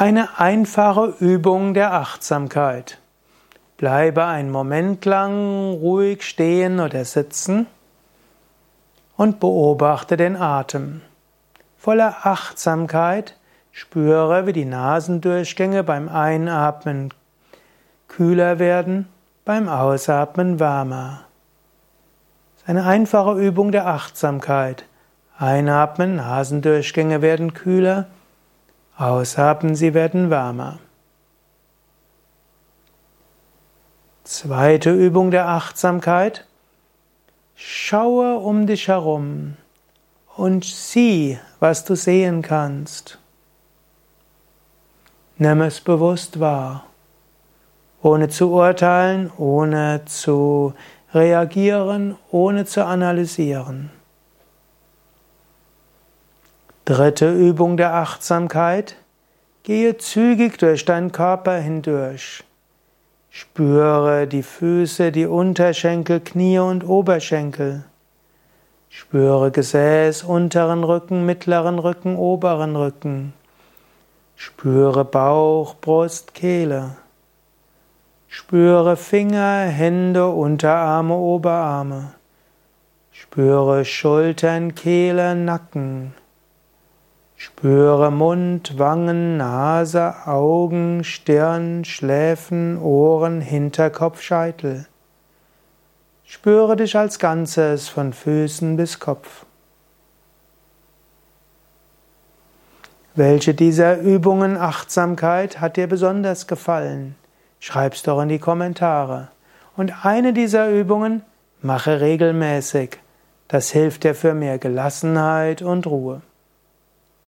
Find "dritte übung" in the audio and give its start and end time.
56.88-57.76